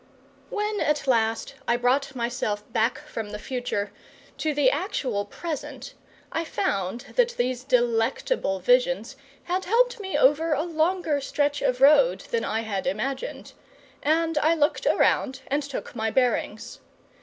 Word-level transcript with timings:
When 0.49 0.79
at 0.79 1.05
last 1.05 1.53
I 1.67 1.77
brought 1.77 2.15
myself 2.15 2.63
back 2.73 2.97
from 2.97 3.29
the 3.29 3.37
future 3.37 3.93
to 4.39 4.51
the 4.51 4.71
actual 4.71 5.25
present, 5.25 5.93
I 6.31 6.43
found 6.43 7.01
that 7.17 7.37
these 7.37 7.63
delectable 7.63 8.59
visions 8.59 9.15
had 9.43 9.65
helped 9.65 9.99
me 9.99 10.17
over 10.17 10.53
a 10.53 10.63
longer 10.63 11.21
stretch 11.21 11.61
of 11.61 11.81
road 11.81 12.21
than 12.31 12.43
I 12.43 12.61
had 12.61 12.87
imagined; 12.87 13.53
and 14.01 14.39
I 14.39 14.55
looked 14.55 14.87
around 14.87 15.41
and 15.45 15.61
took 15.61 15.95
my 15.95 16.09
bearings. 16.09 16.79